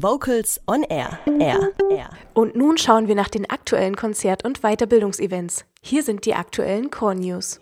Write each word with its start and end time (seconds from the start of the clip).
Vocals 0.00 0.60
on 0.68 0.84
Air. 0.84 1.18
Air. 1.40 1.72
Air. 1.90 2.10
Und 2.32 2.54
nun 2.54 2.78
schauen 2.78 3.08
wir 3.08 3.16
nach 3.16 3.28
den 3.28 3.50
aktuellen 3.50 3.96
Konzert- 3.96 4.44
und 4.44 4.62
Weiterbildungsevents. 4.62 5.64
Hier 5.80 6.04
sind 6.04 6.24
die 6.24 6.34
aktuellen 6.34 6.90
Core 6.90 7.16
News. 7.16 7.60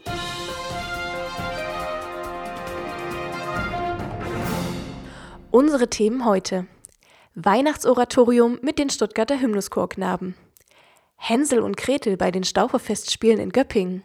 Unsere 5.50 5.88
Themen 5.88 6.26
heute. 6.26 6.66
Weihnachtsoratorium 7.36 8.58
mit 8.60 8.78
den 8.78 8.90
Stuttgarter 8.90 9.40
Hymnuschorknaben. 9.40 10.34
Hänsel 11.16 11.60
und 11.60 11.78
Gretel 11.78 12.18
bei 12.18 12.30
den 12.30 12.44
Stauferfestspielen 12.44 13.40
in 13.40 13.50
Göppingen. 13.50 14.02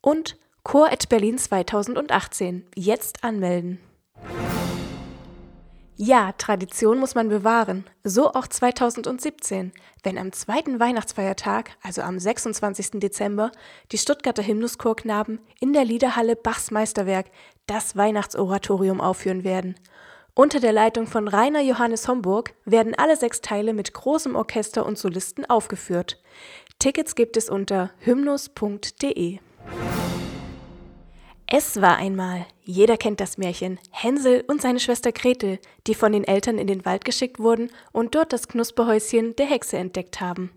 Und 0.00 0.36
Chor 0.62 0.92
at 0.92 1.08
Berlin 1.08 1.36
2018. 1.36 2.64
Jetzt 2.76 3.24
anmelden. 3.24 3.80
Ja, 5.98 6.32
Tradition 6.32 6.98
muss 6.98 7.14
man 7.14 7.30
bewahren. 7.30 7.86
So 8.04 8.34
auch 8.34 8.46
2017, 8.46 9.72
wenn 10.02 10.18
am 10.18 10.30
zweiten 10.32 10.78
Weihnachtsfeiertag, 10.78 11.70
also 11.82 12.02
am 12.02 12.18
26. 12.18 13.00
Dezember, 13.00 13.50
die 13.92 13.96
Stuttgarter 13.96 14.46
Hymnuschorknaben 14.46 15.40
in 15.58 15.72
der 15.72 15.86
Liederhalle 15.86 16.36
Bachs 16.36 16.70
Meisterwerk 16.70 17.28
das 17.66 17.96
Weihnachtsoratorium 17.96 19.00
aufführen 19.00 19.42
werden. 19.42 19.74
Unter 20.34 20.60
der 20.60 20.74
Leitung 20.74 21.06
von 21.06 21.28
Rainer 21.28 21.62
Johannes 21.62 22.08
Homburg 22.08 22.52
werden 22.66 22.94
alle 22.94 23.16
sechs 23.16 23.40
Teile 23.40 23.72
mit 23.72 23.94
großem 23.94 24.36
Orchester 24.36 24.84
und 24.84 24.98
Solisten 24.98 25.48
aufgeführt. 25.48 26.20
Tickets 26.78 27.14
gibt 27.14 27.38
es 27.38 27.48
unter 27.48 27.90
hymnus.de. 28.00 29.38
Es 31.48 31.80
war 31.80 31.96
einmal, 31.96 32.44
jeder 32.64 32.96
kennt 32.96 33.20
das 33.20 33.38
Märchen, 33.38 33.78
Hänsel 33.92 34.42
und 34.48 34.60
seine 34.60 34.80
Schwester 34.80 35.12
Gretel, 35.12 35.60
die 35.86 35.94
von 35.94 36.10
den 36.10 36.24
Eltern 36.24 36.58
in 36.58 36.66
den 36.66 36.84
Wald 36.84 37.04
geschickt 37.04 37.38
wurden 37.38 37.70
und 37.92 38.16
dort 38.16 38.32
das 38.32 38.48
Knusperhäuschen 38.48 39.36
der 39.36 39.46
Hexe 39.46 39.76
entdeckt 39.76 40.20
haben. 40.20 40.50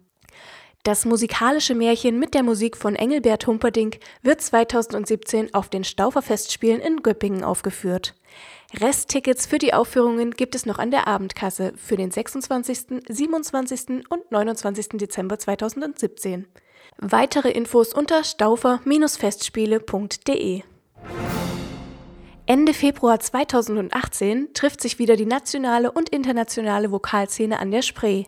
Das 0.81 1.05
musikalische 1.05 1.75
Märchen 1.75 2.17
mit 2.17 2.33
der 2.33 2.41
Musik 2.41 2.75
von 2.75 2.95
Engelbert 2.95 3.45
Humperdinck 3.45 3.99
wird 4.23 4.41
2017 4.41 5.53
auf 5.53 5.69
den 5.69 5.83
Stauferfestspielen 5.83 6.81
in 6.81 7.03
Göppingen 7.03 7.43
aufgeführt. 7.43 8.15
Resttickets 8.79 9.45
für 9.45 9.59
die 9.59 9.75
Aufführungen 9.75 10.31
gibt 10.31 10.55
es 10.55 10.65
noch 10.65 10.79
an 10.79 10.89
der 10.89 11.07
Abendkasse 11.07 11.73
für 11.75 11.97
den 11.97 12.09
26., 12.09 13.03
27. 13.07 14.09
und 14.09 14.31
29. 14.31 14.87
Dezember 14.93 15.37
2017. 15.37 16.47
Weitere 16.97 17.51
Infos 17.51 17.93
unter 17.93 18.23
staufer-festspiele.de. 18.23 20.63
Ende 22.49 22.73
Februar 22.73 23.19
2018 23.19 24.55
trifft 24.55 24.81
sich 24.81 24.97
wieder 24.97 25.15
die 25.15 25.27
nationale 25.27 25.91
und 25.91 26.09
internationale 26.09 26.89
Vokalszene 26.89 27.59
an 27.59 27.69
der 27.69 27.83
Spree. 27.83 28.23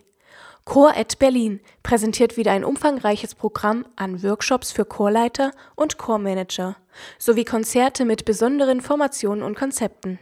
Chor 0.64 0.96
at 0.96 1.18
Berlin 1.18 1.58
präsentiert 1.82 2.36
wieder 2.36 2.52
ein 2.52 2.64
umfangreiches 2.64 3.34
Programm 3.34 3.84
an 3.96 4.22
Workshops 4.22 4.70
für 4.70 4.84
Chorleiter 4.84 5.50
und 5.74 5.98
Chormanager 5.98 6.76
sowie 7.18 7.44
Konzerte 7.44 8.04
mit 8.04 8.24
besonderen 8.24 8.80
Formationen 8.80 9.42
und 9.42 9.56
Konzepten. 9.56 10.20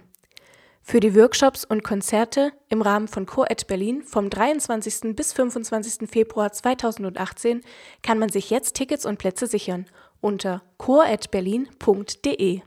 Für 0.81 1.01
die 1.01 1.15
Workshops 1.15 1.67
und 1.67 1.85
Konzerte 1.85 2.53
im 2.71 2.81
Rahmen 2.81 3.07
von 3.07 3.27
Chor 3.27 3.51
at 3.51 3.67
Berlin 3.67 4.03
vom 4.03 4.31
23. 4.31 5.15
bis 5.15 5.35
25. 5.35 6.09
Februar 6.09 6.53
2018 6.53 7.61
kann 8.03 8.19
man 8.19 8.31
sich 8.31 8.49
jetzt 8.49 8.77
Tickets 8.77 9.05
und 9.05 9.19
Plätze 9.19 9.47
sichern 9.47 9.85
unter 10.23 10.63
choratberlin.de. 10.79 12.63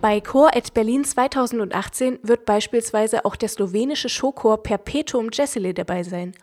Bei 0.00 0.20
Chor 0.20 0.54
at 0.54 0.74
Berlin 0.74 1.04
2018 1.04 2.20
wird 2.22 2.44
beispielsweise 2.44 3.24
auch 3.24 3.34
der 3.34 3.48
slowenische 3.48 4.08
Showchor 4.08 4.62
Perpetuum 4.62 5.30
Jessile 5.32 5.74
dabei 5.74 6.04
sein. 6.04 6.34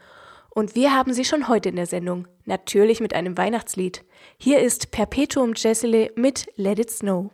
Und 0.50 0.76
wir 0.76 0.94
haben 0.94 1.14
sie 1.14 1.24
schon 1.24 1.48
heute 1.48 1.70
in 1.70 1.78
der 1.78 1.86
Sendung, 1.86 2.28
natürlich 2.44 3.00
mit 3.00 3.14
einem 3.14 3.38
Weihnachtslied. 3.38 4.04
Hier 4.38 4.60
ist 4.60 4.92
Perpetuum 4.92 5.54
Jessile 5.56 6.12
mit 6.16 6.48
Let 6.58 6.80
It 6.80 6.92
Snow. 6.92 7.32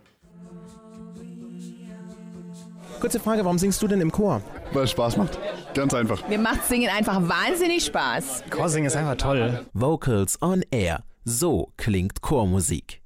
Kurze 2.99 3.19
Frage, 3.19 3.43
warum 3.43 3.57
singst 3.57 3.81
du 3.81 3.87
denn 3.87 3.99
im 4.01 4.11
Chor? 4.11 4.43
Weil 4.73 4.83
es 4.83 4.91
Spaß 4.91 5.17
macht. 5.17 5.39
Ganz 5.73 5.95
einfach. 5.95 6.27
Mir 6.27 6.37
macht 6.37 6.65
Singen 6.65 6.91
einfach 6.95 7.19
wahnsinnig 7.27 7.85
Spaß. 7.85 8.43
Chorsingen 8.51 8.85
ist 8.87 8.95
einfach 8.95 9.15
toll. 9.15 9.65
Vocals 9.73 10.39
on 10.39 10.63
Air. 10.69 11.03
So 11.25 11.71
klingt 11.77 12.21
Chormusik. 12.21 13.00